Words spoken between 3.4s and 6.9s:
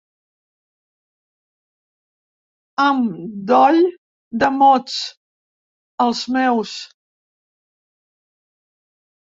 doll de mots, els meus.